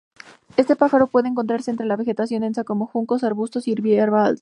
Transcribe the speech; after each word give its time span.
Este 0.57 0.75
pájaro 0.75 1.05
puede 1.05 1.27
encontrarse 1.29 1.69
entre 1.69 1.85
la 1.85 1.95
vegetación 1.95 2.41
densa 2.41 2.63
como 2.63 2.87
juncos, 2.87 3.23
arbustos 3.23 3.67
y 3.67 3.75
hierba 3.75 4.25
alta. 4.25 4.39